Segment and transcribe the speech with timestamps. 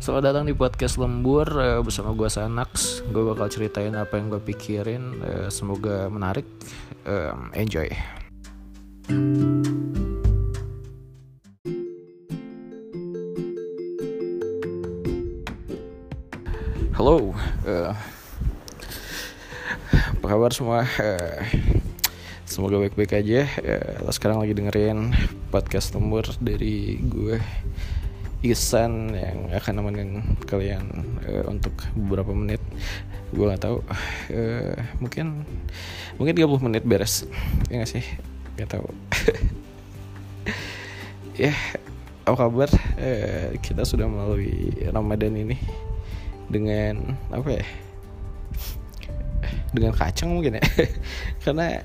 [0.00, 3.04] Selamat datang di podcast lembur uh, bersama gue Sanax.
[3.12, 5.20] Gue bakal ceritain apa yang gue pikirin.
[5.20, 6.48] Uh, semoga menarik.
[7.04, 7.84] Uh, enjoy.
[16.96, 17.36] Halo,
[17.68, 17.92] uh,
[19.92, 20.88] apa kabar semua?
[20.96, 21.44] Uh,
[22.48, 23.44] semoga baik-baik aja.
[23.60, 25.12] Uh, sekarang lagi dengerin
[25.52, 27.36] podcast lembur dari gue
[28.40, 30.10] Isan yang akan nemenin
[30.48, 30.88] kalian
[31.28, 32.60] uh, untuk beberapa menit.
[33.36, 33.78] Gue nggak tahu.
[34.32, 35.44] Uh, mungkin
[36.16, 37.28] mungkin 30 menit beres.
[37.68, 38.04] Ya gak sih?
[38.56, 38.88] Nggak tahu.
[41.40, 41.56] Ya
[42.28, 42.68] apa kabar?
[43.00, 45.56] Uh, kita sudah melalui Ramadan ini
[46.52, 47.64] dengan apa ya?
[49.72, 50.64] Dengan kacang mungkin ya.
[51.44, 51.80] Karena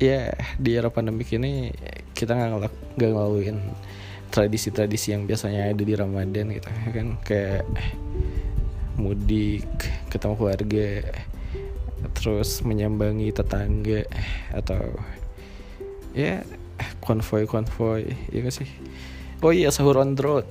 [0.00, 1.76] ya di era pandemik ini
[2.16, 3.60] kita nggak ngelaluin
[4.32, 7.08] tradisi-tradisi yang biasanya ada di Ramadan gitu ya kan?
[7.20, 7.68] Kayak
[8.96, 9.68] mudik
[10.08, 10.88] ketemu keluarga
[12.16, 14.04] terus menyambangi tetangga
[14.50, 14.80] atau
[16.16, 16.42] ya
[17.04, 18.68] konvoy-konvoy ya gak sih?
[19.42, 20.46] Oh iya sahur on the road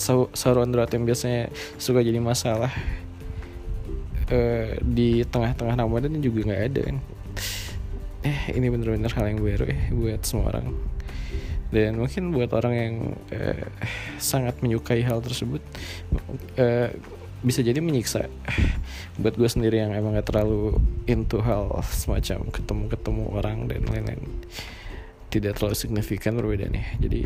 [0.00, 2.72] sahur, on the road yang biasanya suka jadi masalah
[4.32, 6.96] uh, di tengah-tengah Ramadan juga nggak ada kan?
[8.24, 10.72] Eh ini bener-bener hal yang baru ya buat semua orang
[11.72, 12.94] dan mungkin buat orang yang
[13.32, 13.64] uh,
[14.20, 15.64] sangat menyukai hal tersebut
[16.60, 16.92] uh,
[17.42, 18.30] bisa jadi menyiksa.
[19.18, 20.78] Buat gue sendiri yang emang gak terlalu
[21.10, 24.22] into hal semacam ketemu-ketemu orang dan lain-lain
[25.32, 27.00] tidak terlalu signifikan perbedaannya.
[27.00, 27.20] Jadi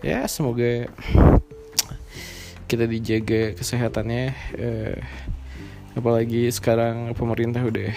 [0.00, 0.88] ya semoga
[2.64, 4.24] kita dijaga kesehatannya
[4.56, 4.96] uh,
[5.94, 7.92] apalagi sekarang pemerintah udah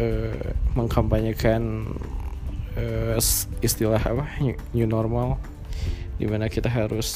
[0.00, 0.44] uh,
[0.74, 1.86] mengkampanyekan
[2.80, 3.20] uh,
[3.60, 4.26] istilah apa?
[4.72, 5.36] New, normal.
[6.16, 7.08] Di mana kita harus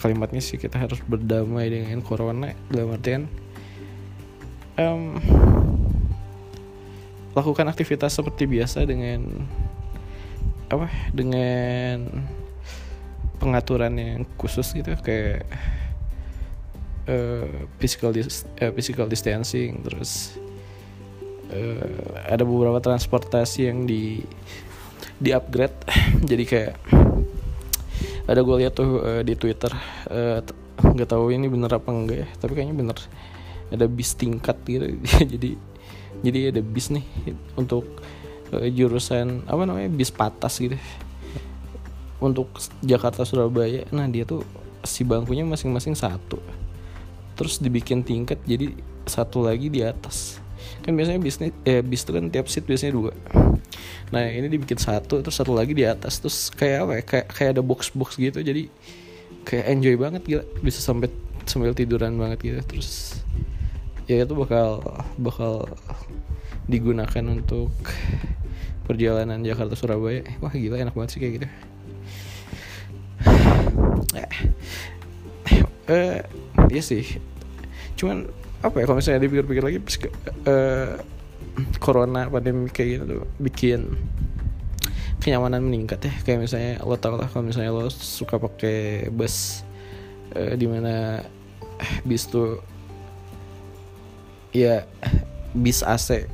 [0.00, 3.24] kalimatnya sih kita harus berdamai dengan corona dalam artian
[4.76, 5.16] um,
[7.32, 9.24] lakukan aktivitas seperti biasa dengan
[10.68, 12.24] apa dengan
[13.40, 14.92] pengaturan yang khusus gitu.
[15.00, 15.48] Kayak
[17.08, 17.48] uh,
[17.80, 20.36] physical dis uh, physical distancing terus
[21.52, 24.22] uh, ada beberapa transportasi yang di
[25.16, 25.76] di upgrade.
[26.30, 26.74] Jadi kayak
[28.26, 29.70] ada gue lihat tuh uh, di twitter
[30.82, 32.98] nggak uh, tahu ini bener apa enggak ya tapi kayaknya bener.
[33.70, 34.86] Ada bis tingkat gitu.
[35.32, 35.76] Jadi
[36.24, 37.04] jadi ada bis nih
[37.60, 37.84] untuk
[38.48, 40.76] uh, jurusan apa namanya bis patas gitu.
[42.16, 42.48] Untuk
[42.80, 43.84] Jakarta Surabaya.
[43.92, 44.40] Nah dia tuh
[44.80, 46.40] si bangkunya masing-masing satu.
[47.36, 48.72] Terus dibikin tingkat jadi
[49.04, 50.40] satu lagi di atas.
[50.80, 53.12] Kan biasanya bisnis eh bis itu kan tiap seat biasanya dua
[54.14, 57.50] nah ini dibikin satu terus satu lagi di atas terus kayak apa ya kayak kayak
[57.58, 58.70] ada box box gitu jadi
[59.46, 60.44] kayak enjoy banget gila.
[60.60, 61.08] Bisa sampai
[61.46, 63.22] sambil tiduran banget gitu terus
[64.10, 64.82] ya itu bakal
[65.18, 65.70] bakal
[66.66, 67.70] digunakan untuk
[68.86, 70.26] perjalanan Jakarta Surabaya.
[70.42, 71.48] Wah gila enak banget sih kayak gitu.
[74.16, 74.30] Eh,
[75.86, 76.18] eh
[76.70, 77.06] iya sih.
[77.94, 78.26] Cuman
[78.66, 80.98] apa ya kalau misalnya dipikir-pikir lagi uh,
[81.80, 83.96] corona pandemi kayak gitu bikin
[85.20, 86.12] kenyamanan meningkat ya.
[86.22, 89.66] Kayak misalnya lo tau lah kalau misalnya lo suka pakai bus
[90.36, 91.24] uh, di mana
[92.06, 92.62] bis tuh
[94.54, 94.86] ya
[95.52, 96.30] bis AC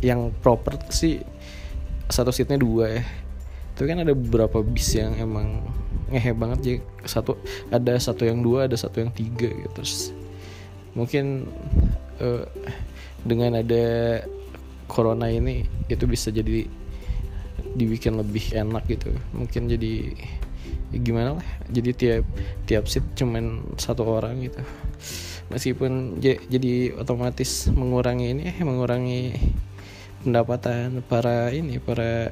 [0.00, 1.20] yang proper sih
[2.10, 3.04] satu seatnya dua ya.
[3.78, 5.62] Tapi kan ada beberapa bis yang emang
[6.10, 7.38] ngehe banget jadi satu
[7.70, 9.70] ada satu yang dua ada satu yang tiga gitu.
[9.70, 10.10] Terus
[10.98, 11.46] mungkin
[12.18, 12.42] uh,
[13.24, 14.20] dengan ada
[14.90, 16.66] corona ini itu bisa jadi
[17.76, 19.12] dibikin lebih enak gitu.
[19.36, 20.14] Mungkin jadi
[20.90, 22.24] ya gimana lah jadi tiap
[22.66, 24.60] tiap seat cuman satu orang gitu.
[25.50, 29.34] Meskipun jadi otomatis mengurangi ini mengurangi
[30.22, 32.28] pendapatan para ini para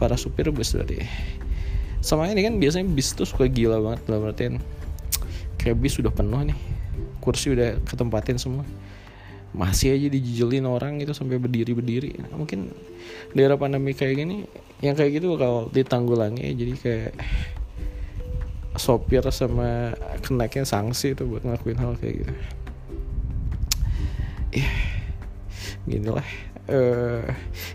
[0.00, 1.04] para supir bus berarti
[2.02, 4.54] sama ini kan biasanya bis tuh suka gila banget dalam artian
[5.60, 6.58] kayak bis sudah penuh nih
[7.22, 8.66] kursi udah ketempatin semua
[9.52, 12.72] masih aja dijelin orang itu sampai berdiri berdiri nah, mungkin
[13.36, 14.48] daerah pandemi kayak gini
[14.82, 16.52] yang kayak gitu kalau ditanggulangi.
[16.58, 17.12] Jadi kayak
[18.74, 22.34] sopir sama kenaikin sanksi itu buat ngelakuin hal kayak gitu.
[24.52, 24.68] Ya
[25.86, 26.26] gini lah.
[26.70, 27.26] Uh,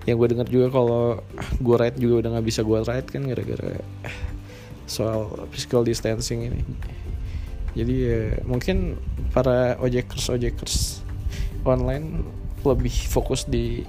[0.08, 1.20] yang gue dengar juga kalau
[1.60, 3.84] gue ride juga udah nggak bisa gue ride kan gara-gara
[4.88, 6.62] soal physical distancing ini.
[7.76, 9.00] Jadi ya mungkin
[9.32, 10.97] para ojekers ojekers
[11.68, 12.24] online
[12.64, 13.84] lebih fokus di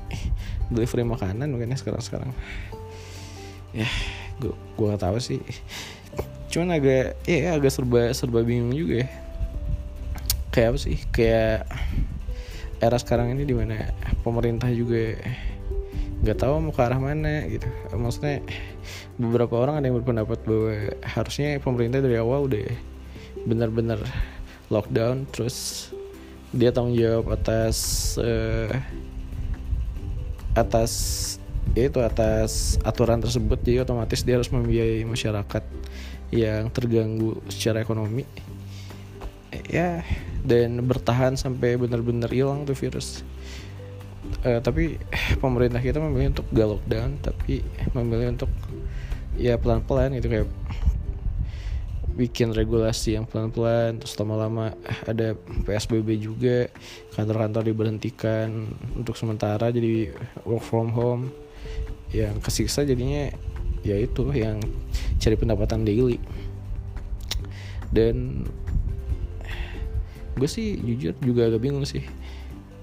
[0.68, 2.30] delivery makanan mungkin ya sekarang sekarang.
[3.72, 3.88] Ya
[4.38, 5.40] gue gue gak tahu sih.
[6.48, 9.08] Cuman agak ya agak serba serba bingung juga ya.
[10.50, 10.96] Kayak apa sih?
[11.14, 11.68] Kayak
[12.78, 13.90] era sekarang ini di mana
[14.22, 15.18] pemerintah juga
[16.18, 17.66] nggak tahu mau ke arah mana gitu.
[17.94, 18.42] Maksudnya
[19.18, 22.66] beberapa orang ada yang berpendapat bahwa harusnya pemerintah dari awal udah
[23.46, 24.02] benar-benar
[24.68, 25.90] lockdown terus
[26.52, 27.76] dia tanggung jawab atas
[28.16, 28.72] uh,
[30.56, 30.92] atas
[31.76, 33.60] ya itu atas aturan tersebut.
[33.60, 35.64] Jadi otomatis dia harus membiayai masyarakat
[36.32, 38.24] yang terganggu secara ekonomi.
[39.68, 40.04] Ya
[40.44, 43.20] dan bertahan sampai benar-benar hilang tuh virus.
[44.44, 45.00] Uh, tapi
[45.42, 47.64] pemerintah kita memilih untuk gak lockdown tapi
[47.96, 48.52] memilih untuk
[49.40, 50.48] ya pelan-pelan gitu kayak
[52.18, 54.74] bikin regulasi yang pelan-pelan terus lama-lama
[55.06, 56.66] ada PSBB juga
[57.14, 58.66] kantor-kantor diberhentikan
[58.98, 60.10] untuk sementara jadi
[60.42, 61.30] work from home.
[62.10, 63.30] Yang kesiksa jadinya
[63.86, 64.58] ya itu yang
[65.22, 66.18] cari pendapatan daily.
[67.94, 68.42] Dan
[70.34, 72.02] gue sih jujur juga agak bingung sih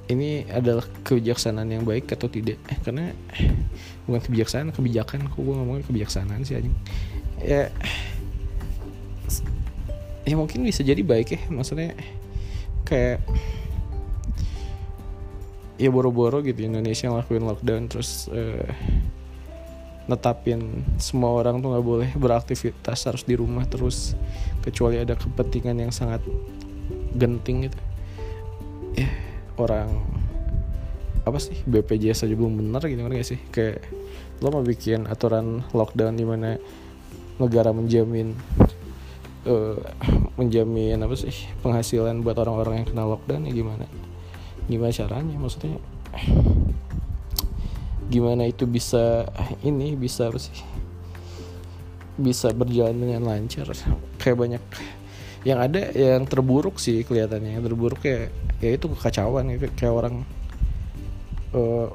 [0.06, 2.62] ini adalah kebijaksanaan yang baik atau tidak?
[2.70, 3.10] Eh, karena
[4.06, 6.76] bukan kebijaksanaan kebijakan kok gue ngomongin kebijaksanaan sih anjing?
[7.42, 7.74] Ya
[10.26, 11.94] ya mungkin bisa jadi baik ya maksudnya
[12.86, 13.22] kayak
[15.76, 18.66] ya boro-boro gitu Indonesia ngelakuin lockdown terus uh,
[20.06, 24.14] netapin semua orang tuh nggak boleh beraktivitas harus di rumah terus
[24.62, 26.22] kecuali ada kepentingan yang sangat
[27.18, 27.80] genting gitu.
[28.96, 29.10] Ya
[29.58, 29.90] orang
[31.26, 33.40] apa sih BPJS aja belum benar gitu kan gak sih?
[33.50, 33.82] Kayak
[34.46, 36.62] lo mau bikin aturan lockdown di mana
[37.42, 38.38] negara menjamin
[39.46, 39.78] uh,
[40.36, 43.86] menjamin apa sih penghasilan buat orang-orang yang kena lockdown ya gimana?
[44.66, 45.36] Gimana caranya?
[45.38, 45.78] Maksudnya
[48.06, 49.26] gimana itu bisa
[49.66, 50.58] ini bisa apa sih?
[52.18, 53.70] Bisa berjalan dengan lancar?
[54.22, 54.64] Kayak banyak
[55.46, 60.16] yang ada yang terburuk sih kelihatannya yang terburuk kayak ya itu kekacauan ya, kayak orang
[61.54, 61.94] uh,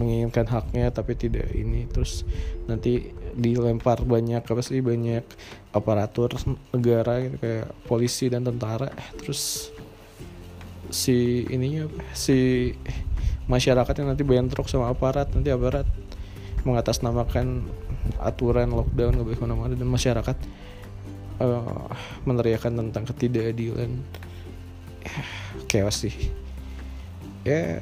[0.00, 1.84] menginginkan haknya tapi tidak ini.
[1.92, 2.24] Terus
[2.64, 5.22] nanti dilempar banyak apa sih banyak
[5.70, 6.34] aparatur
[6.74, 8.90] negara gitu kayak polisi dan tentara.
[9.20, 9.70] Terus
[10.90, 12.70] si ininya si
[13.46, 15.86] masyarakat yang nanti truk sama aparat nanti aparat
[16.66, 17.66] mengatasnamakan
[18.20, 19.74] aturan lockdown gak boleh ke mana-mana.
[19.74, 20.36] Dan masyarakat
[21.40, 21.88] uh,
[22.28, 23.90] meneriakan tentang ketidakadilan.
[25.00, 25.22] Ya,
[25.66, 26.14] chaos sih.
[27.46, 27.80] Ya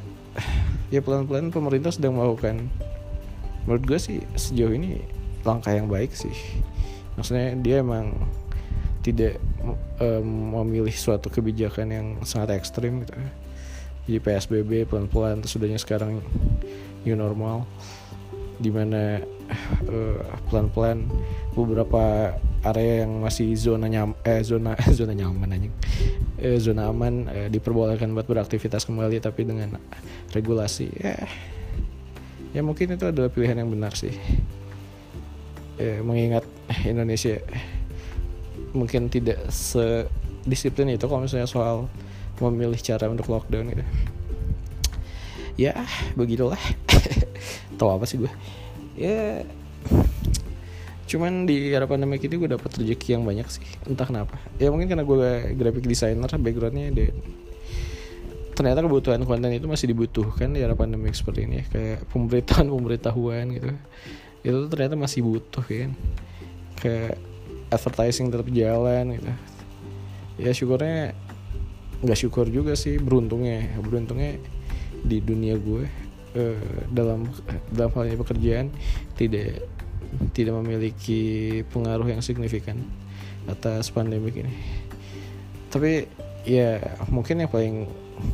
[0.94, 2.70] ya pelan-pelan pemerintah sedang melakukan.
[3.66, 5.02] Menurut gue sih sejauh ini
[5.48, 6.36] langkah yang baik sih.
[7.16, 8.12] Maksudnya dia emang
[9.00, 9.40] tidak
[9.96, 13.16] um, memilih suatu kebijakan yang sangat ekstrim gitu
[14.08, 16.24] jadi PSBB pelan-pelan sudahnya sekarang
[17.04, 17.68] new normal.
[18.56, 19.20] Di mana
[19.84, 20.18] uh,
[20.48, 21.04] pelan-pelan
[21.52, 22.32] beberapa
[22.64, 25.70] area yang masih zona nyam eh zona zona nyaman aja
[26.42, 29.78] eh, zona aman eh, diperbolehkan buat beraktivitas kembali tapi dengan
[30.34, 31.14] regulasi ya
[32.50, 34.10] ya mungkin itu adalah pilihan yang benar sih
[35.78, 36.44] ya, mengingat
[36.84, 37.40] Indonesia
[38.76, 41.88] mungkin tidak sedisiplin itu kalau misalnya soal
[42.38, 43.84] memilih cara untuk lockdown gitu.
[45.58, 45.74] Ya
[46.14, 46.60] begitulah.
[47.78, 48.30] Tahu apa sih gue
[48.98, 49.46] ya
[51.08, 53.64] cuman di era pandemi ini gue dapat rezeki yang banyak sih.
[53.88, 54.36] Entah kenapa.
[54.60, 57.16] Ya mungkin karena gue graphic designer backgroundnya dan
[58.52, 63.70] ternyata kebutuhan konten itu masih dibutuhkan di era pandemi seperti ini kayak pemberitaan pemberitahuan gitu
[64.42, 65.92] itu ternyata masih butuh kan.
[66.78, 67.18] Kayak
[67.68, 69.32] advertising tetap jalan gitu.
[70.38, 71.18] Ya syukurnya
[72.02, 73.78] nggak syukur juga sih beruntungnya.
[73.82, 74.38] Beruntungnya
[75.02, 75.84] di dunia gue
[76.38, 77.26] uh, dalam
[77.70, 78.70] dalam hal pekerjaan
[79.18, 79.62] tidak
[80.32, 82.80] tidak memiliki pengaruh yang signifikan
[83.48, 84.54] atas pandemi ini.
[85.68, 86.08] Tapi
[86.48, 86.80] ya
[87.12, 87.76] mungkin yang paling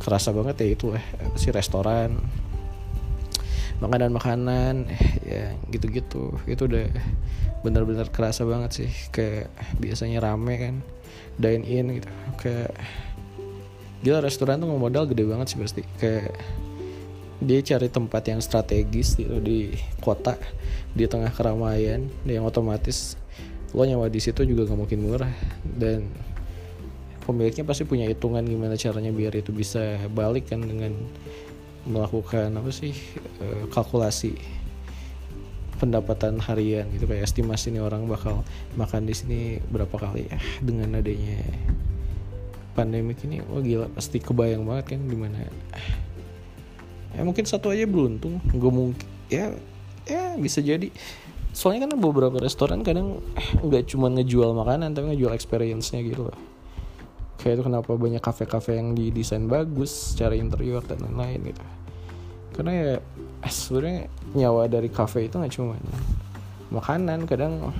[0.01, 1.03] kerasa banget ya itu lah
[1.37, 2.17] si restoran
[3.83, 4.87] makanan-makanan
[5.25, 6.35] ya gitu-gitu.
[6.47, 6.87] Itu udah
[7.65, 8.91] benar-benar kerasa banget sih.
[9.11, 9.51] Kayak
[9.81, 10.75] biasanya rame kan
[11.35, 12.09] dine in gitu.
[12.39, 12.71] Kayak
[14.05, 15.81] gila restoran tuh modal gede banget sih pasti.
[15.99, 16.35] Kayak
[17.43, 20.39] dia cari tempat yang strategis gitu di kota
[20.95, 23.19] di tengah keramaian yang otomatis
[23.75, 25.33] lo nyawa di situ juga gak mungkin murah.
[25.67, 26.07] Dan
[27.27, 30.95] pemiliknya pasti punya hitungan gimana caranya biar itu bisa balik kan dengan
[31.85, 32.93] melakukan apa sih
[33.41, 34.37] eh, kalkulasi
[35.75, 38.41] pendapatan harian gitu kayak estimasi nih orang bakal
[38.79, 39.39] makan di sini
[39.69, 41.43] berapa kali ya dengan adanya
[42.75, 43.43] pandemik ini.
[43.43, 45.47] Wah gila pasti kebayang banget kan di mana
[47.15, 49.51] ya mungkin satu aja beruntung gue mungkin ya
[50.07, 50.91] ya bisa jadi.
[51.55, 53.23] Soalnya kan beberapa restoran kadang
[53.63, 56.54] nggak cuma ngejual makanan tapi ngejual experience-nya gitu loh
[57.39, 61.63] kayak itu kenapa banyak kafe-kafe yang didesain bagus secara interior dan lain-lain gitu.
[62.55, 62.93] Karena ya
[63.43, 63.99] eh, sebenarnya
[64.35, 65.75] nyawa dari kafe itu nggak cuma
[66.73, 67.71] makanan kadang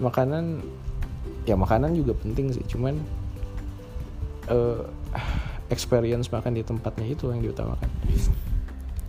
[0.00, 0.64] makanan
[1.44, 2.96] ya makanan juga penting sih cuman
[4.48, 4.86] uh,
[5.68, 7.90] experience makan di tempatnya itu yang diutamakan.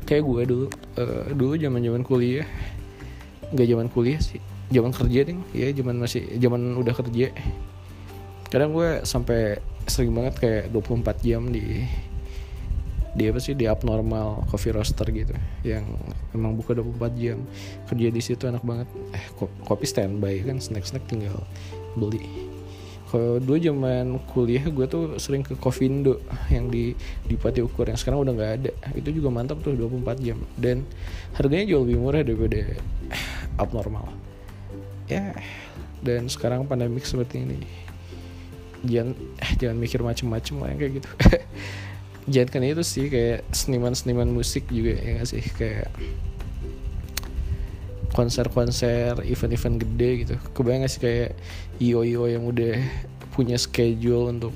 [0.04, 0.66] Kayak gue dulu
[1.00, 2.48] uh, dulu zaman zaman kuliah
[3.54, 4.42] nggak zaman kuliah sih
[4.74, 7.30] zaman kerja deh ya zaman masih zaman udah kerja
[8.54, 9.58] kadang gue sampai
[9.90, 11.82] sering banget kayak 24 jam di
[13.14, 15.34] di apa sih di abnormal coffee roaster gitu.
[15.66, 15.90] Yang
[16.38, 17.42] emang buka 24 jam
[17.90, 18.86] kerja di situ enak banget.
[19.10, 19.26] Eh
[19.66, 21.42] kopi standby kan snack snack tinggal
[21.98, 22.30] beli.
[23.10, 26.22] Kalau dulu zaman kuliah gue tuh sering ke Covindo
[26.54, 26.94] yang di
[27.26, 28.72] di Pati Ukur yang sekarang udah nggak ada.
[28.94, 30.38] Itu juga mantap tuh 24 jam.
[30.58, 30.86] Dan
[31.34, 32.78] harganya jauh lebih murah daripada
[33.58, 34.14] abnormal.
[35.10, 35.34] Ya
[36.04, 37.64] dan sekarang pandemik seperti ini
[38.84, 41.10] jangan eh, jangan mikir macem-macem lah yang kayak gitu.
[42.24, 45.44] Jangan kan itu sih kayak seniman-seniman musik juga ya gak sih?
[45.44, 45.92] Kayak
[48.16, 50.36] konser-konser event-event gede gitu.
[50.56, 51.36] Kebayang gak sih kayak
[51.84, 52.80] io-io yang udah
[53.36, 54.56] punya schedule untuk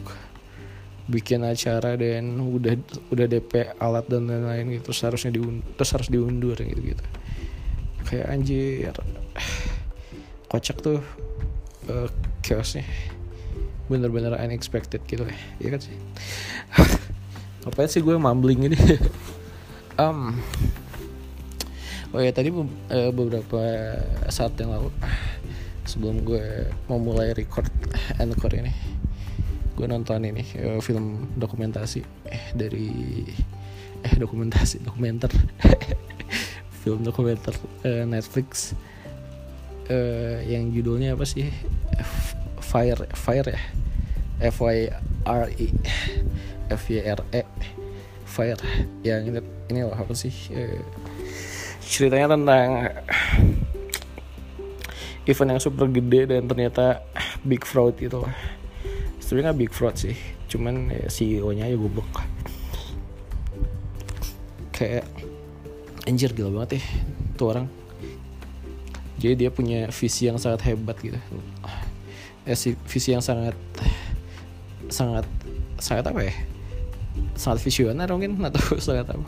[1.07, 2.75] bikin acara dan udah
[3.11, 7.03] udah DP alat dan lain-lain gitu seharusnya diundur terus harus diundur gitu gitu.
[8.07, 8.95] Kayak anjir.
[10.51, 11.03] Kocak tuh
[11.91, 12.07] uh,
[12.39, 12.87] chaosnya
[13.87, 15.23] bener-bener unexpected gitu.
[15.27, 15.95] Ya iya kan sih?
[17.67, 18.79] Apa sih gue mumbling ini?
[19.97, 20.37] Um
[22.15, 23.61] oh ya tadi uh, beberapa
[24.31, 24.89] saat yang lalu
[25.83, 27.67] sebelum gue mau mulai record
[28.21, 28.71] encore ini
[29.75, 32.01] gue nonton ini uh, film dokumentasi
[32.31, 32.89] eh dari
[34.03, 35.31] eh dokumentasi dokumenter
[36.83, 38.71] film dokumenter uh, Netflix
[39.91, 41.51] uh, yang judulnya apa sih
[42.67, 43.61] Fire Fire ya?
[44.43, 44.91] F Y
[45.23, 45.67] R E
[46.67, 47.41] F Y R E
[48.27, 48.61] Fire.
[49.07, 49.39] Yang ini
[49.71, 50.35] ini apa sih?
[50.51, 50.83] Uh,
[51.79, 52.91] ceritanya tentang
[55.23, 57.07] event yang super gede dan ternyata
[57.47, 58.35] big fraud lah.
[59.23, 60.15] Sebenarnya big fraud sih
[60.47, 62.07] cuman ya, CEO nya aja goblok.
[64.75, 65.07] Kayak
[66.07, 66.83] anjir gila banget ya
[67.35, 67.67] tuh orang.
[69.17, 71.17] Jadi dia punya visi yang sangat hebat gitu.
[71.17, 71.56] ya
[72.87, 73.55] visi yang sangat
[74.87, 75.25] sangat
[75.81, 76.35] sangat apa ya?
[77.35, 79.27] Sangat visioner mungkin atau sangat apa.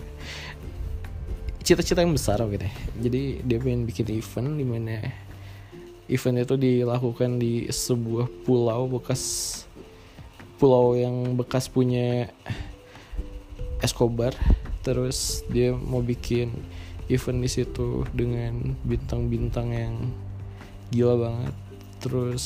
[1.65, 2.73] Cita-cita yang besar gitu ya.
[2.97, 5.05] jadi dia pengen bikin event di mana
[6.09, 9.21] event itu dilakukan di sebuah pulau bekas
[10.57, 12.27] pulau yang bekas punya
[13.79, 14.35] Escobar.
[14.83, 16.51] Terus dia mau bikin
[17.07, 19.95] event di situ dengan bintang-bintang yang
[20.91, 21.55] gila banget.
[22.03, 22.43] Terus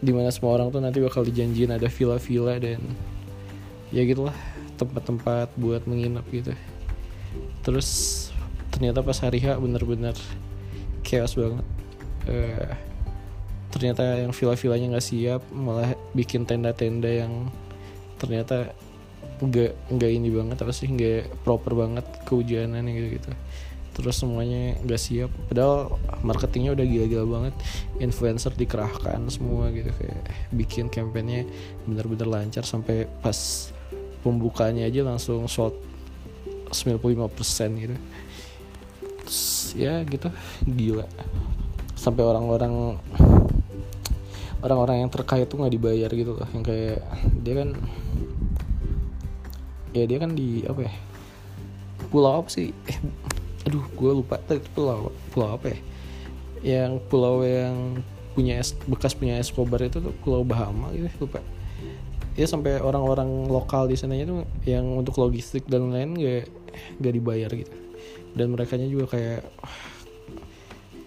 [0.00, 2.80] di mana semua orang tuh nanti bakal dijanjiin ada villa-villa dan
[3.94, 4.36] ya gitulah
[4.76, 6.52] tempat-tempat buat menginap gitu.
[7.64, 7.88] Terus
[8.70, 10.16] ternyata pas hari H bener-bener
[11.00, 11.64] chaos banget.
[12.26, 12.74] Uh,
[13.70, 17.52] ternyata yang villa-villanya nggak siap malah bikin tenda-tenda yang
[18.16, 18.72] ternyata
[19.36, 23.30] nggak nggak ini banget apa sih nggak proper banget kehujanan gitu gitu
[23.96, 25.32] terus semuanya nggak siap.
[25.48, 27.54] Padahal marketingnya udah gila-gila banget.
[27.96, 30.20] Influencer dikerahkan semua gitu kayak
[30.52, 31.48] bikin kampanyenya
[31.88, 33.72] bener-bener lancar sampai pas
[34.20, 35.80] pembukanya aja langsung sold
[36.68, 37.32] 95%
[37.88, 37.96] gitu.
[39.24, 39.40] Terus,
[39.72, 40.28] ya gitu
[40.68, 41.08] gila.
[41.96, 43.00] Sampai orang-orang
[44.60, 46.48] orang-orang yang terkait tuh nggak dibayar gitu loh.
[46.52, 47.00] Yang kayak
[47.40, 47.70] dia kan
[49.96, 50.92] ya dia kan di apa ya
[52.12, 52.76] pulau apa sih?
[52.84, 53.00] Eh
[53.66, 54.38] aduh gue lupa.
[54.38, 55.78] Tadi pulau pulau apa ya?
[56.62, 58.00] Yang pulau yang
[58.38, 61.42] punya es, bekas punya Escobar itu tuh pulau Bahama gitu lupa.
[62.36, 66.52] Ya sampai orang-orang lokal di sananya tuh yang untuk logistik dan lain gak
[67.00, 67.74] gak dibayar gitu.
[68.36, 69.42] Dan mereka juga kayak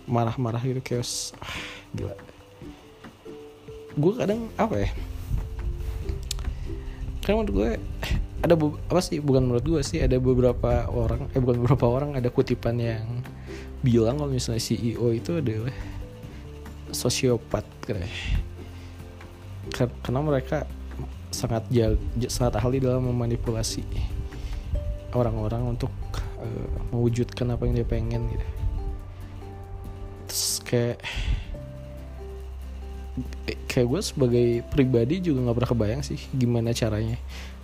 [0.09, 1.53] marah-marah gitu chaos ah,
[1.93, 2.17] gila.
[3.93, 4.89] Gue kadang apa ya?
[7.21, 7.69] Kan menurut gue
[8.39, 12.31] ada apa sih bukan menurut gue sih ada beberapa orang eh bukan beberapa orang ada
[12.31, 13.19] kutipan yang
[13.83, 15.75] bilang kalau misalnya CEO itu adalah
[16.91, 17.63] sosiopat
[19.69, 20.65] karena mereka
[21.29, 21.93] sangat jal,
[22.27, 23.85] sangat ahli dalam memanipulasi
[25.13, 25.93] orang-orang untuk
[26.41, 28.47] uh, mewujudkan apa yang dia pengen gitu.
[30.29, 30.97] Terus kayak
[33.67, 37.19] kayak gue sebagai pribadi juga nggak pernah kebayang sih gimana caranya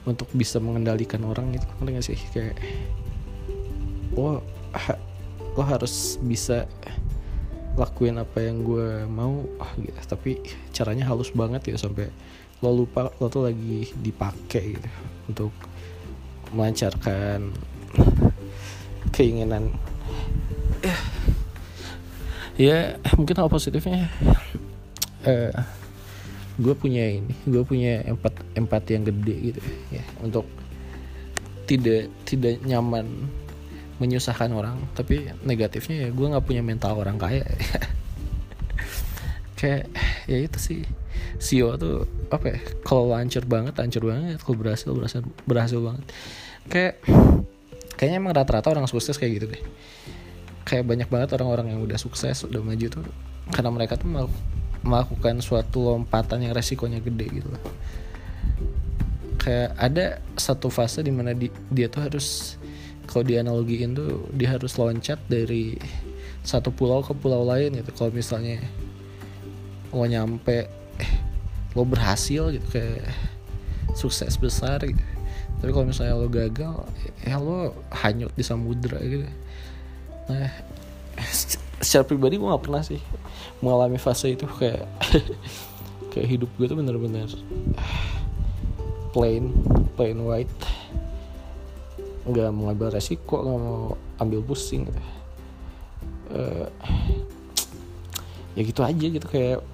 [0.06, 2.56] untuk bisa mengendalikan orang gitu ngerti gak sih kayak
[4.14, 4.40] lo
[4.74, 4.94] ha,
[5.58, 6.70] lo harus bisa
[7.76, 10.00] lakuin apa yang gue mau ah, gitu.
[10.08, 10.40] tapi
[10.72, 12.08] caranya halus banget ya sampai
[12.64, 14.90] lo lupa lo tuh lagi dipakai gitu
[15.28, 15.52] untuk
[16.56, 17.52] melancarkan
[19.16, 19.76] keinginan
[22.56, 24.08] ya mungkin hal positifnya
[25.28, 25.52] uh,
[26.56, 30.48] gue punya ini gue punya empat empat yang gede gitu ya untuk
[31.66, 33.28] tidak tidak nyaman
[33.98, 34.78] menyusahkan orang.
[34.94, 37.44] Tapi negatifnya ya gue nggak punya mental orang kaya.
[39.60, 39.88] Kayak
[40.28, 40.82] ya itu sih.
[41.40, 44.40] Sio tuh apa ya kalau lancar banget lancar banget.
[44.44, 46.06] Kalau berhasil berhasil berhasil banget.
[46.68, 46.94] Kayak
[47.96, 49.64] kayaknya emang rata-rata orang sukses kayak gitu deh.
[50.66, 53.06] Kayak banyak banget orang-orang yang udah sukses udah maju tuh.
[53.54, 54.10] Karena mereka tuh
[54.86, 57.64] melakukan suatu lompatan yang resikonya gede gitu loh
[59.46, 62.58] kayak ada satu fase di mana di, dia tuh harus
[63.06, 65.78] kalau dianalogiin tuh dia harus loncat dari
[66.42, 67.94] satu pulau ke pulau lain gitu.
[67.94, 68.58] Kalau misalnya
[69.94, 70.66] lo nyampe
[70.98, 71.14] eh,
[71.78, 73.06] lo berhasil gitu kayak
[73.94, 75.06] sukses besar gitu.
[75.62, 76.82] Tapi kalau misalnya lo gagal
[77.22, 79.30] ya lo hanyut di samudra gitu.
[80.26, 80.50] Nah
[81.86, 82.98] secara pribadi gue gak pernah sih
[83.66, 84.86] mengalami fase itu kayak
[86.14, 87.26] kayak hidup gue tuh bener-bener
[89.10, 89.50] plain
[89.98, 90.62] plain white.
[92.30, 94.86] Nggak mau ngambil resiko nggak mau ambil pusing.
[96.30, 96.70] Uh,
[98.54, 99.66] ya gitu aja gitu kayak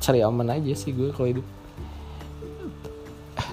[0.00, 1.46] cari aman aja sih gue kalau hidup.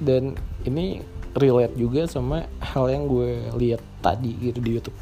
[0.04, 0.36] Dan
[0.68, 1.00] ini
[1.32, 5.00] relate juga sama hal yang gue lihat tadi gitu di YouTube.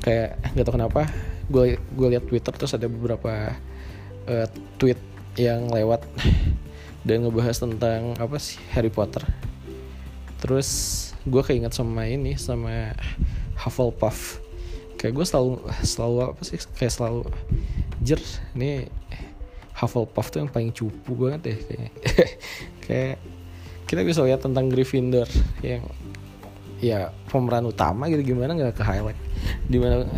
[0.00, 1.02] Kayak nggak tau kenapa
[1.50, 3.58] gue gue lihat Twitter terus ada beberapa
[4.30, 4.46] uh,
[4.78, 4.98] tweet
[5.34, 6.06] yang lewat
[7.06, 9.26] dan ngebahas tentang apa sih Harry Potter.
[10.40, 10.68] Terus
[11.26, 12.94] gue keinget sama ini sama
[13.58, 14.40] Hufflepuff.
[14.96, 15.52] Kayak gue selalu
[15.82, 17.26] selalu apa sih kayak selalu
[18.00, 18.20] jer
[18.56, 18.88] ini
[19.76, 21.92] Hufflepuff tuh yang paling cupu banget deh kayak.
[22.90, 23.16] Kayak
[23.86, 25.30] kita bisa lihat tentang Gryffindor
[25.62, 25.86] yang
[26.82, 29.18] ya pemeran utama gitu gimana nggak ke highlight?
[29.70, 30.10] Di mana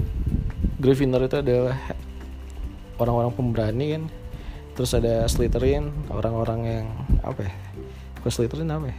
[0.82, 1.78] Gryffindor itu adalah
[2.98, 4.04] orang-orang pemberani kan.
[4.74, 6.86] Terus ada Slytherin orang-orang yang
[7.22, 7.52] apa ya
[8.26, 8.98] Slytherin apa ya?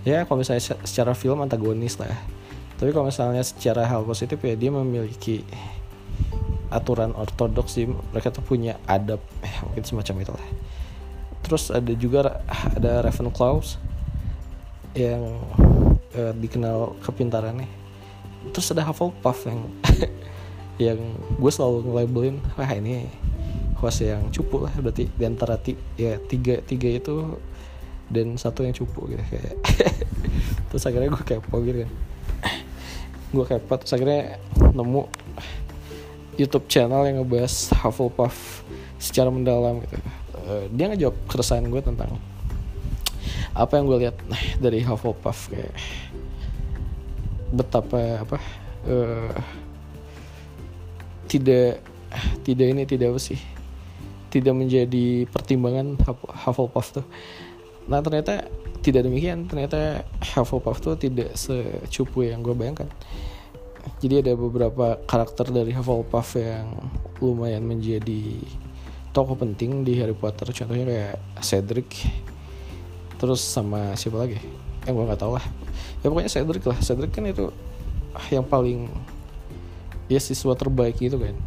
[0.00, 2.10] Ya kalau misalnya secara film antagonis lah.
[2.74, 5.46] Tapi kalau misalnya secara hal positif ya dia memiliki
[6.74, 10.46] aturan ortodoks sih mereka tuh punya adab eh, mungkin semacam itu lah.
[11.46, 13.78] Terus ada juga ada Ravenclaws
[14.98, 15.22] yang
[16.18, 17.68] uh, dikenal kepintarannya.
[18.50, 19.60] Terus ada Hufflepuff yang
[20.80, 21.00] yang
[21.36, 23.04] gue selalu nge-labelin wah ini
[23.76, 24.72] host yang cupu lah.
[24.80, 25.60] Berarti di antara
[25.96, 27.36] ya tiga tiga itu
[28.08, 29.56] dan satu yang cupu gitu kayak.
[30.72, 31.92] Terus akhirnya gue kepo gitu kan.
[33.30, 34.42] Gue kepo terus akhirnya
[34.74, 35.06] nemu
[36.34, 38.66] YouTube channel yang ngebahas Hufflepuff
[38.98, 39.96] secara mendalam gitu.
[40.34, 42.18] Uh, dia ngejawab keresahan gue tentang
[43.54, 44.16] apa yang gue lihat
[44.62, 45.74] dari Hufflepuff kayak
[47.50, 48.38] betapa apa
[48.86, 49.34] uh,
[51.30, 51.78] tidak
[52.42, 53.38] tidak ini tidak apa sih?
[54.34, 55.94] Tidak menjadi pertimbangan
[56.26, 57.06] Hufflepuff tuh.
[57.86, 58.50] Nah ternyata
[58.82, 59.46] tidak demikian.
[59.46, 60.02] Ternyata
[60.34, 62.90] Hufflepuff tuh tidak secupu yang gue bayangkan.
[64.02, 66.74] Jadi ada beberapa karakter dari Hufflepuff yang
[67.22, 68.42] lumayan menjadi
[69.14, 70.50] tokoh penting di Harry Potter.
[70.50, 71.88] Contohnya kayak Cedric
[73.22, 74.38] terus sama siapa lagi?
[74.86, 75.44] Yang gue nggak tahu lah.
[76.02, 76.78] Ya pokoknya Cedric lah.
[76.82, 77.50] Cedric kan itu
[78.34, 78.90] yang paling
[80.10, 81.38] ya siswa terbaik gitu kan.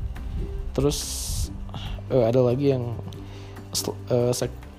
[0.71, 0.99] Terus
[2.07, 2.95] uh, ada lagi yang
[4.09, 4.31] uh,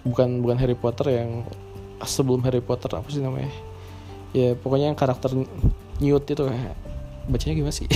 [0.08, 1.44] bukan bukan Harry Potter yang
[2.02, 3.52] sebelum Harry Potter apa sih namanya?
[4.32, 5.30] Ya pokoknya yang karakter
[6.02, 6.42] Newt itu
[7.28, 7.86] bacanya gimana sih?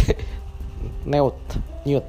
[1.11, 1.41] Newt
[1.89, 2.07] Newt.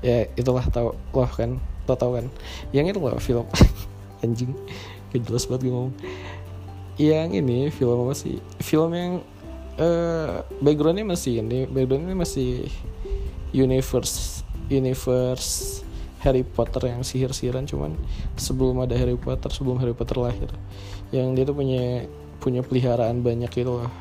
[0.00, 2.26] Ya itulah tau loh kan tau tau kan.
[2.72, 3.46] Yang itu loh film.
[4.24, 4.52] Anjing
[5.10, 5.94] gak jelas banget gue ngomong.
[7.00, 8.36] Yang ini film apa sih?
[8.60, 9.12] Film yang
[9.78, 11.68] uh, backgroundnya masih ini.
[11.68, 12.66] Backgroundnya masih
[13.54, 15.82] universe universe
[16.24, 17.68] Harry Potter yang sihir-sihiran.
[17.68, 17.94] Cuman
[18.34, 20.50] sebelum ada Harry Potter sebelum Harry Potter lahir
[21.14, 22.06] yang dia tuh punya
[22.40, 23.92] punya peliharaan banyak gitu loh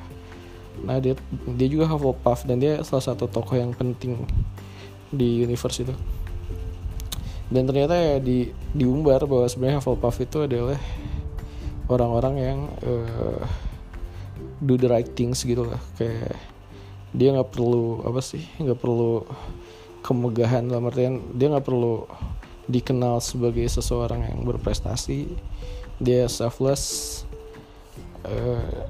[0.80, 1.12] nah dia
[1.60, 4.24] dia juga Hufflepuff dan dia salah satu tokoh yang penting
[5.10, 5.96] di universe itu.
[7.50, 10.78] Dan ternyata ya di diumbar bahwa sebenarnya Hufflepuff itu adalah
[11.90, 13.42] orang-orang yang uh,
[14.60, 15.80] do the right things gitu lah.
[15.96, 16.36] Kayak
[17.10, 19.26] dia nggak perlu apa sih nggak perlu
[20.06, 22.06] kemegahan dalam artian dia nggak perlu
[22.70, 25.26] dikenal sebagai seseorang yang berprestasi.
[26.00, 27.26] Dia selfless
[28.24, 28.88] uh,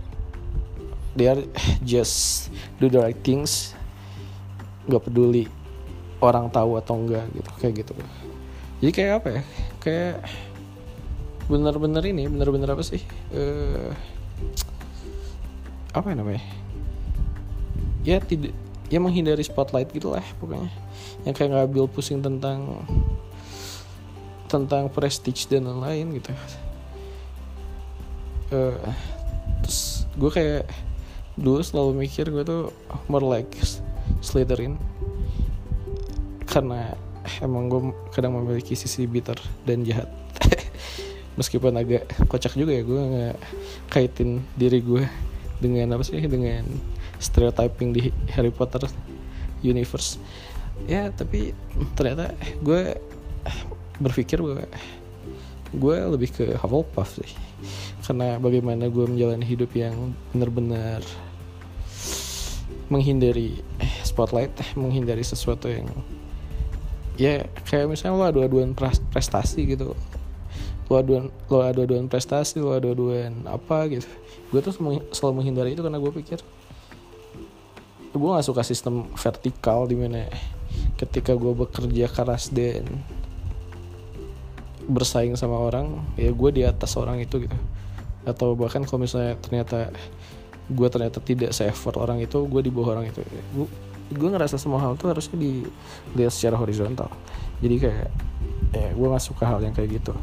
[1.18, 1.40] dia
[1.82, 3.74] just do the right things.
[4.86, 5.46] Nggak peduli
[6.20, 7.94] orang tahu atau enggak gitu kayak gitu.
[8.84, 9.42] Jadi kayak apa ya?
[9.80, 10.16] Kayak
[11.50, 13.02] bener-bener ini bener-bener apa sih?
[13.34, 13.92] Uh,
[15.94, 16.44] apa ya namanya?
[18.06, 18.54] Ya tidak
[18.90, 20.70] ya menghindari spotlight gitulah pokoknya.
[21.26, 22.86] Yang kayak ngambil pusing tentang
[24.50, 26.34] tentang prestige dan lain-lain gitu.
[28.50, 28.82] Uh,
[29.62, 30.64] terus gue kayak
[31.38, 32.74] dulu selalu mikir gue tuh
[33.06, 33.54] more like
[34.26, 34.78] Slytherin.
[36.50, 36.98] Karena
[37.46, 39.38] emang gue kadang memiliki sisi bitter
[39.70, 40.10] dan jahat.
[41.38, 43.38] Meskipun agak kocak juga ya gue nggak
[43.94, 45.29] kaitin diri gue
[45.60, 46.20] dengan apa sih?
[46.24, 46.64] Dengan
[47.20, 48.88] stereotyping di Harry Potter
[49.62, 50.18] universe.
[50.88, 51.52] Ya tapi
[51.94, 52.32] ternyata
[52.64, 52.96] gue
[54.00, 54.64] berpikir bahwa
[55.76, 57.32] gue lebih ke Hufflepuff sih.
[58.02, 61.04] Karena bagaimana gue menjalani hidup yang benar-benar
[62.90, 63.62] menghindari
[64.02, 65.86] spotlight menghindari sesuatu yang
[67.22, 68.74] ya kayak misalnya lo adu-aduan
[69.14, 69.94] prestasi gitu.
[70.90, 74.10] Lo aduan lo adu-aduan prestasi lo adu-aduan apa gitu
[74.50, 74.74] gue tuh
[75.14, 76.42] selalu menghindari itu karena gue pikir
[78.10, 80.26] gue gak suka sistem vertikal di mana
[80.98, 82.86] ketika gue bekerja keras dan
[84.90, 87.58] bersaing sama orang ya gue di atas orang itu gitu.
[88.26, 89.94] Atau bahkan kalau misalnya ternyata
[90.70, 93.22] gue ternyata tidak se effort orang itu gue di bawah orang itu.
[93.54, 93.70] Gue
[94.10, 97.14] gue ngerasa semua hal tuh harusnya dilihat secara horizontal.
[97.62, 98.10] Jadi kayak
[98.74, 100.14] ya gue gak suka hal yang kayak gitu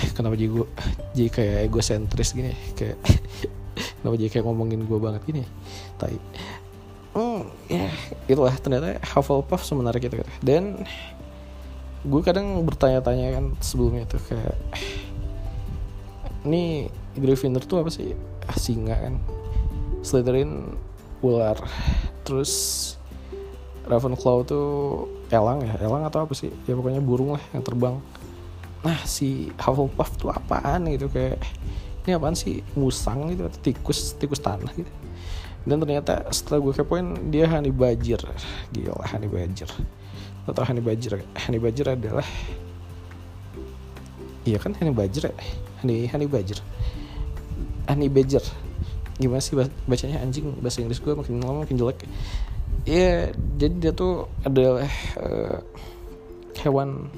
[0.00, 0.66] eh kenapa jadi gue
[1.12, 2.56] jadi kayak egosentris gini?
[2.72, 2.96] Kayak
[4.00, 5.42] kenapa jadi kayak ngomongin gue banget gini?
[6.00, 6.16] Tapi
[7.16, 7.88] hmm, ya
[8.26, 8.54] itulah.
[8.56, 10.32] Ternyata Hufflepuff semenarik itu gitu.
[10.40, 10.88] dan
[12.00, 14.56] gue kadang bertanya-tanya kan sebelumnya tuh kayak
[16.48, 18.16] ini Gryffindor tuh apa sih?
[18.56, 19.14] Singa kan.
[20.00, 20.72] Slytherin
[21.20, 21.60] ular.
[22.24, 22.52] Terus
[23.84, 24.66] Ravenclaw tuh
[25.28, 25.76] elang ya?
[25.76, 26.48] Elang atau apa sih?
[26.64, 28.00] Ya pokoknya burung lah yang terbang
[28.80, 30.88] nah si Hufflepuff tuh apaan?
[30.88, 31.40] Gitu kayak
[32.06, 32.64] ini apaan sih?
[32.76, 34.90] Musang gitu atau tikus tikus tanah gitu.
[35.68, 38.24] Dan ternyata setelah gue kepoin dia honey badger.
[38.72, 39.68] Gila honey badger.
[40.48, 42.24] Lo tau honey badger honey badger adalah
[44.48, 45.34] iya kan honey badger ya?
[45.84, 46.60] Honey honey badger.
[47.84, 48.44] Honey badger.
[49.20, 49.52] Gimana sih
[49.84, 50.24] bacanya?
[50.24, 52.08] Anjing bahasa Inggris gue makin lama makin jelek.
[52.88, 53.28] Ya
[53.60, 54.88] jadi dia tuh adalah
[55.20, 55.60] uh,
[56.64, 57.12] hewan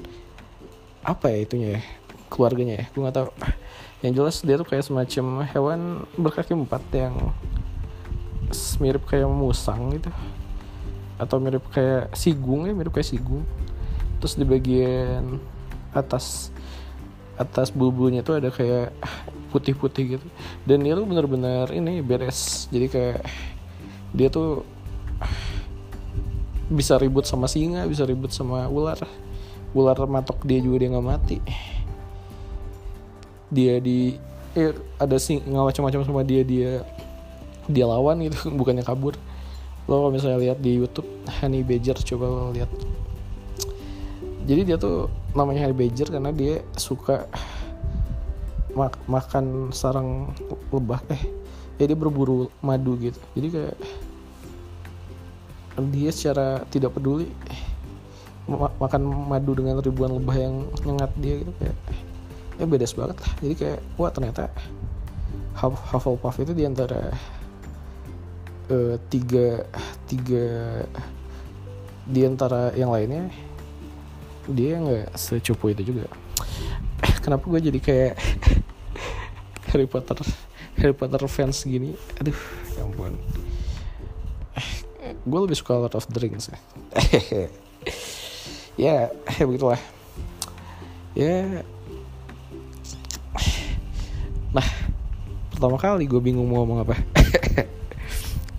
[1.03, 1.81] apa ya itunya ya?
[2.31, 2.85] Keluarganya ya?
[2.95, 3.29] Gue nggak tahu.
[4.03, 5.79] Yang jelas dia tuh kayak semacam hewan
[6.15, 7.15] berkaki empat yang
[8.79, 10.09] mirip kayak musang gitu.
[11.19, 13.43] Atau mirip kayak sigung ya mirip kayak sigung.
[14.23, 15.39] Terus di bagian
[15.93, 16.49] atas
[17.37, 18.95] atas bulunya tuh ada kayak
[19.51, 20.27] putih-putih gitu.
[20.65, 22.65] Dan dia tuh bener-bener ini beres.
[22.71, 23.21] Jadi kayak
[24.15, 24.65] dia tuh
[26.73, 28.97] bisa ribut sama singa bisa ribut sama ular
[29.73, 31.37] ular matok dia juga dia nggak mati.
[33.53, 34.17] Dia di
[34.53, 36.85] eh, ada singa macam-macam sama dia dia
[37.69, 39.17] dia lawan gitu bukannya kabur.
[39.89, 41.09] Lo kalau misalnya lihat di YouTube
[41.41, 42.71] Honey Badger coba lo lihat.
[44.43, 47.27] Jadi dia tuh namanya Honey Badger karena dia suka
[48.73, 50.33] mak makan sarang
[50.73, 51.21] lebah eh
[51.77, 53.19] ya berburu madu gitu.
[53.35, 53.75] Jadi kayak
[55.89, 57.27] dia secara tidak peduli
[58.43, 61.77] ma makan madu dengan ribuan lebah yang nyengat dia gitu kayak
[62.59, 63.31] ya beda banget lah.
[63.39, 64.43] Jadi kayak wah ternyata
[65.63, 67.13] Hufflepuff itu di antara
[68.67, 69.63] uh, tiga
[70.09, 70.47] tiga
[72.03, 73.31] di antara yang lainnya
[74.51, 76.11] dia nggak secupu itu juga.
[77.23, 78.13] Kenapa gue jadi kayak
[79.71, 80.19] Harry Potter
[80.83, 81.95] Harry Potter fans gini?
[82.19, 82.35] Aduh
[82.75, 83.15] ya ampun.
[85.23, 86.59] Gue lebih suka Lord of the Rings ya
[88.79, 89.81] ya ya begitulah.
[91.13, 91.61] Ya.
[94.53, 94.67] Nah
[95.53, 96.95] pertama kali gue bingung mau ngomong apa.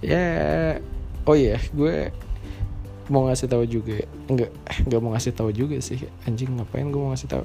[0.05, 0.77] Ya
[1.25, 2.13] oh iya gue
[3.09, 4.05] mau ngasih tahu juga.
[4.29, 4.53] Enggak
[4.85, 6.05] enggak mau ngasih tahu juga sih.
[6.29, 7.45] Anjing ngapain gue mau ngasih tahu?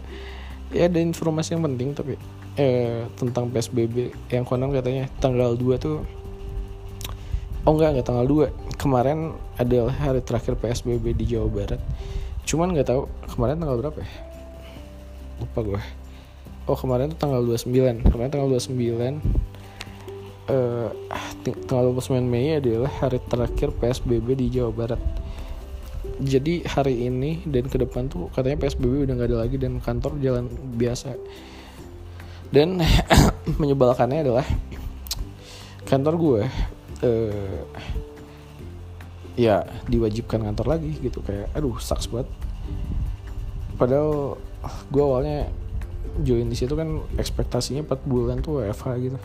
[0.75, 2.19] Ya ada informasi yang penting tapi
[2.59, 6.03] eh, tentang PSBB yang konon katanya tanggal 2 tuh
[7.63, 11.81] oh enggak enggak tanggal 2 kemarin adalah hari terakhir PSBB di Jawa Barat
[12.49, 14.09] cuman nggak tahu kemarin tanggal berapa ya?
[15.37, 15.81] Lupa gue
[16.65, 19.21] oh kemarin tuh tanggal 29 kemarin tanggal 29
[20.49, 20.89] uh,
[21.69, 25.01] tanggal 29 Mei adalah hari terakhir PSBB di Jawa Barat.
[26.19, 30.19] Jadi hari ini dan ke depan tuh katanya PSBB udah nggak ada lagi dan kantor
[30.19, 31.15] jalan biasa.
[32.49, 32.81] Dan
[33.61, 34.45] menyebalkannya adalah
[35.85, 36.41] kantor gue
[37.05, 37.61] uh,
[39.39, 41.23] ya diwajibkan kantor lagi gitu.
[41.23, 42.27] Kayak aduh sucks banget.
[43.79, 44.35] Padahal
[44.91, 45.47] gue awalnya
[46.19, 49.17] join di situ kan ekspektasinya 4 bulan tuh WFH gitu.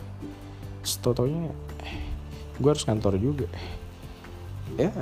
[0.87, 1.51] Setotoknya
[2.55, 3.51] gue harus kantor juga.
[4.79, 4.95] Ya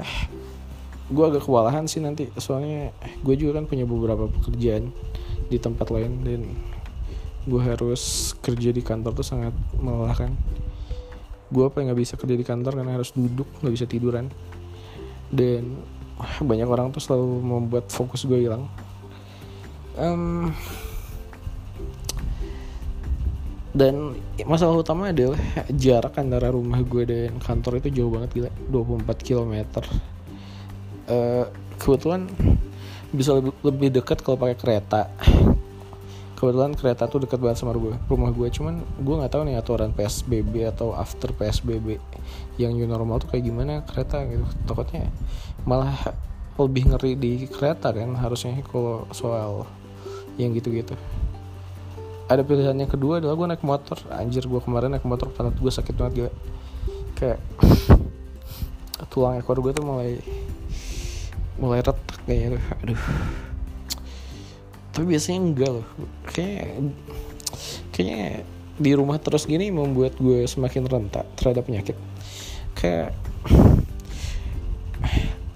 [1.13, 2.33] gue agak kewalahan sih nanti.
[2.41, 2.89] Soalnya
[3.21, 4.89] gue juga kan punya beberapa pekerjaan
[5.53, 6.41] di tempat lain dan
[7.45, 10.33] gue harus kerja di kantor tuh sangat melelahkan.
[11.53, 14.33] Gue apa nggak bisa kerja di kantor karena harus duduk nggak bisa tiduran
[15.33, 15.81] dan
[16.39, 18.69] banyak orang tuh selalu membuat fokus gue hilang.
[19.97, 20.53] Um,
[23.73, 24.13] dan
[24.45, 25.41] masalah utama adalah
[25.73, 28.51] jarak antara rumah gue dan kantor itu jauh banget gila.
[28.69, 29.53] 24 km
[31.09, 31.45] uh,
[31.81, 32.29] kebetulan
[33.13, 35.09] bisa lebih, lebih dekat kalau pakai kereta
[36.43, 39.95] kebetulan kereta tuh dekat banget sama gue rumah gue cuman gue nggak tahu nih aturan
[39.95, 42.03] psbb atau after psbb
[42.59, 44.43] yang new normal tuh kayak gimana kereta gitu.
[44.67, 45.07] Takutnya
[45.63, 45.95] malah
[46.59, 49.63] lebih ngeri di kereta kan harusnya kalau soal
[50.35, 50.99] yang gitu-gitu.
[52.27, 53.95] Ada pilihan yang kedua adalah gue naik motor.
[54.11, 56.31] Anjir gue kemarin naik motor pantat gue sakit banget gila.
[57.15, 57.39] Kayak
[59.15, 60.19] tulang ekor gue tuh mulai
[61.55, 62.99] mulai retak kayaknya aduh
[64.93, 65.87] tapi biasanya enggak loh.
[66.29, 66.93] Kayak
[67.89, 68.45] kayaknya
[68.77, 71.97] di rumah terus gini membuat gue semakin rentak terhadap penyakit.
[72.77, 73.17] Kayak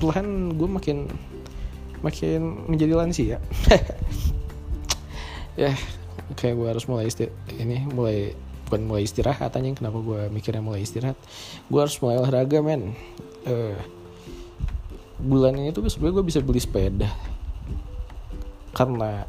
[0.02, 0.98] pelan gue makin
[2.02, 3.38] makin menjadi lansia.
[5.58, 5.74] Ya
[6.38, 8.38] kayak gue harus mulai istir ini mulai
[8.70, 11.18] bukan mulai istirahat aja kenapa gue mikirnya mulai istirahat?
[11.66, 12.94] Gue harus mulai olahraga men.
[13.42, 13.74] Uh,
[15.18, 17.10] bulan ini tuh sebenarnya gue bisa beli sepeda
[18.78, 19.26] karena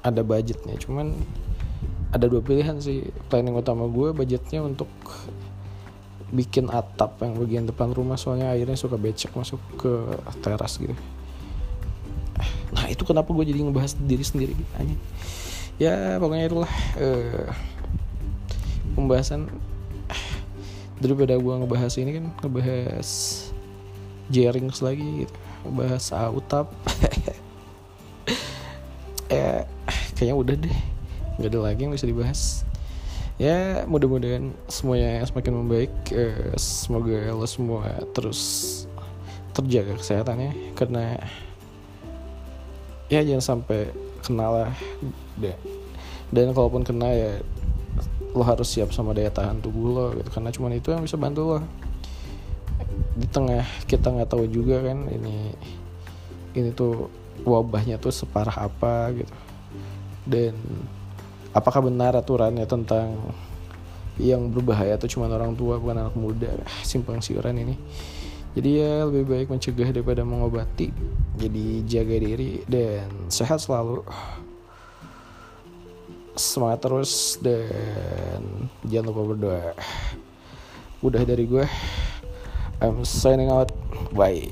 [0.00, 0.80] ada budgetnya.
[0.80, 1.12] Cuman
[2.08, 3.12] ada dua pilihan sih.
[3.28, 4.88] Planning utama gue budgetnya untuk
[6.32, 8.16] bikin atap yang bagian depan rumah.
[8.16, 9.92] Soalnya airnya suka becek masuk ke
[10.40, 10.96] teras gitu.
[12.72, 14.96] Nah itu kenapa gue jadi ngebahas diri sendiri aja.
[15.78, 17.46] Ya pokoknya itulah uh,
[18.96, 19.52] pembahasan
[20.98, 23.08] daripada gue ngebahas ini kan ngebahas
[24.32, 25.36] Jerings lagi gitu.
[25.68, 26.72] Ngebahas Autap
[29.28, 29.64] ya
[30.16, 30.78] kayaknya udah deh.
[31.38, 32.66] Nggak ada lagi yang bisa dibahas.
[33.38, 35.92] Ya mudah-mudahan semuanya semakin membaik.
[36.10, 38.40] Uh, semoga lo semua terus
[39.54, 40.74] terjaga kesehatannya.
[40.74, 41.14] Karena
[43.06, 43.94] ya jangan sampai
[44.26, 44.74] kenal lah.
[46.34, 47.32] Dan kalaupun kena ya
[48.36, 50.28] lo harus siap sama daya tahan tubuh lo gitu.
[50.34, 51.58] Karena cuma itu yang bisa bantu lo.
[53.14, 55.54] Di tengah kita nggak tahu juga kan ini
[56.58, 57.06] ini tuh
[57.46, 59.34] wabahnya tuh separah apa gitu.
[60.28, 60.54] Dan
[61.54, 63.16] apakah benar aturannya tentang
[64.18, 66.50] yang berbahaya itu cuma orang tua bukan anak muda?
[66.82, 67.76] Simpang siuran ini.
[68.58, 70.90] Jadi ya lebih baik mencegah daripada mengobati.
[71.38, 74.02] Jadi jaga diri dan sehat selalu.
[76.38, 79.66] Semangat terus dan jangan lupa berdoa.
[81.02, 81.66] Udah dari gue
[82.82, 83.70] I'm signing out.
[84.14, 84.50] Bye